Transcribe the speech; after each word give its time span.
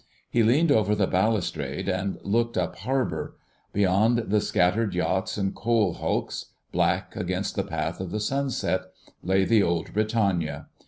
He 0.27 0.41
leaned 0.41 0.71
over 0.71 0.95
the 0.95 1.05
balustrade 1.05 1.87
and 1.87 2.17
looked 2.23 2.57
up 2.57 2.75
harbour; 2.77 3.35
beyond 3.71 4.17
the 4.31 4.41
scattered 4.41 4.95
yachts 4.95 5.37
and 5.37 5.53
coal 5.53 5.93
hulks, 5.93 6.47
black 6.71 7.15
against 7.15 7.55
the 7.55 7.61
path 7.63 7.99
of 8.01 8.09
the 8.09 8.19
sunset, 8.19 8.81
lay 9.21 9.45
the 9.45 9.61
old 9.61 9.93
Britannia. 9.93 10.65